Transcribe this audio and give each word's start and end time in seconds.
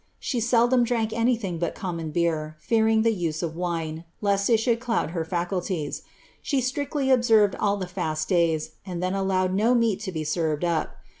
She 0.17 0.39
seldom 0.39 0.83
drank 0.83 1.13
anything 1.13 1.59
but 1.59 1.75
common 1.75 2.09
beer, 2.09 2.57
fearing 2.59 3.03
the 3.03 3.13
use 3.13 3.43
of 3.43 3.53
wine^ 3.53 4.03
lest 4.19 4.49
it 4.49 4.57
should 4.57 4.79
cloud 4.79 5.11
her 5.11 5.23
Acuities. 5.23 6.01
She 6.41 6.59
strictly 6.59 7.11
observed 7.11 7.53
all 7.59 7.77
the 7.77 7.85
fast 7.85 8.27
days, 8.27 8.71
and 8.83 9.03
then 9.03 9.13
allowed 9.13 9.53
no 9.53 9.75
meat 9.75 9.99
to 9.99 10.11
be 10.11 10.23
served 10.23 10.65
up. 10.65 10.95